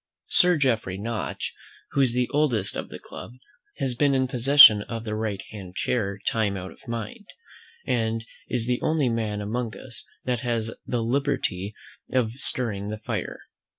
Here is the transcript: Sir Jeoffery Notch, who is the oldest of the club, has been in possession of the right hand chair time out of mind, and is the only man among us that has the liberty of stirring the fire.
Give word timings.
Sir 0.29 0.57
Jeoffery 0.57 0.97
Notch, 0.97 1.53
who 1.91 2.01
is 2.01 2.11
the 2.13 2.27
oldest 2.29 2.75
of 2.75 2.89
the 2.89 2.97
club, 2.97 3.33
has 3.77 3.93
been 3.93 4.15
in 4.15 4.27
possession 4.27 4.81
of 4.81 5.03
the 5.03 5.13
right 5.13 5.43
hand 5.51 5.75
chair 5.75 6.17
time 6.25 6.57
out 6.57 6.71
of 6.71 6.87
mind, 6.87 7.27
and 7.85 8.25
is 8.49 8.65
the 8.65 8.81
only 8.81 9.09
man 9.09 9.41
among 9.41 9.77
us 9.77 10.03
that 10.25 10.39
has 10.39 10.73
the 10.87 11.03
liberty 11.03 11.75
of 12.11 12.31
stirring 12.31 12.89
the 12.89 12.97
fire. 12.97 13.41